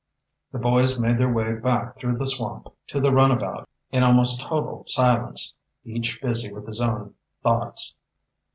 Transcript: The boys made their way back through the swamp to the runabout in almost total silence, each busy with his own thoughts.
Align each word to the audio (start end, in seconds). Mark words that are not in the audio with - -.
The 0.51 0.57
boys 0.57 0.97
made 0.97 1.19
their 1.19 1.31
way 1.31 1.53
back 1.53 1.95
through 1.95 2.15
the 2.15 2.25
swamp 2.25 2.69
to 2.87 2.99
the 2.99 3.13
runabout 3.13 3.69
in 3.91 4.01
almost 4.01 4.41
total 4.41 4.83
silence, 4.87 5.55
each 5.83 6.19
busy 6.23 6.51
with 6.51 6.65
his 6.65 6.81
own 6.81 7.13
thoughts. 7.43 7.93